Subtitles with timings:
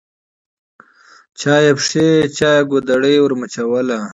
[1.39, 2.07] چا یې پښې
[2.37, 3.99] چا ګودړۍ ورمچوله